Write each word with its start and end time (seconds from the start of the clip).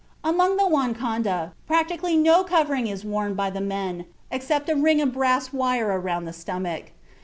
Among 0.23 0.57
the 0.57 0.65
Wankonda, 0.65 1.51
practically 1.67 2.17
no 2.17 2.43
covering 2.43 2.87
is 2.87 3.05
worn 3.05 3.35
by 3.35 3.51
the 3.51 3.61
men 3.61 4.05
except 4.31 4.67
a 4.67 4.75
ring 4.75 4.99
of 4.99 5.13
brass 5.13 5.53
wire 5.53 5.89
around 5.89 6.25
the 6.25 6.33
stomach. 6.33 6.85